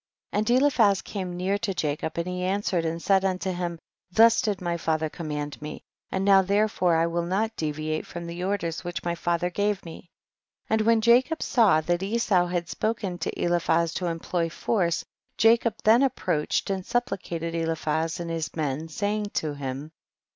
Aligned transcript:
36. 0.33 0.49
And 0.51 0.57
Eliphaz 0.59 1.01
came 1.03 1.37
near 1.37 1.59
to 1.59 1.75
Ja 1.89 1.95
cob 1.95 2.17
and 2.17 2.25
he 2.27 2.41
answered 2.43 2.85
and 2.85 2.99
said 2.99 3.23
unto 3.23 3.51
him, 3.51 3.77
thus 4.11 4.41
did 4.41 4.59
my 4.59 4.75
father 4.75 5.09
command 5.09 5.61
me, 5.61 5.83
and 6.11 6.25
now 6.25 6.41
therefore 6.41 6.99
J 6.99 7.05
will 7.05 7.21
not 7.27 7.55
deviate 7.55 8.07
from 8.07 8.25
the 8.25 8.43
orders 8.43 8.83
which 8.83 9.03
my 9.03 9.13
father 9.13 9.51
gave 9.51 9.85
me; 9.85 10.09
and 10.67 10.81
when 10.81 11.01
Jacob 11.01 11.43
saw 11.43 11.81
that 11.81 12.01
Esau 12.01 12.47
had 12.47 12.67
spoken 12.67 13.19
to 13.19 13.39
Eliphaz 13.39 13.93
to 13.93 14.07
employ 14.07 14.49
force 14.49 15.05
Jacob 15.37 15.75
then 15.83 16.01
approached 16.01 16.71
and 16.71 16.83
suppli 16.83 17.21
cated 17.21 17.53
Eliphaz 17.53 18.19
and 18.19 18.31
his 18.31 18.55
men, 18.55 18.87
saying 18.87 19.25
to 19.35 19.49
him, 19.53 19.91
37. 19.91 19.91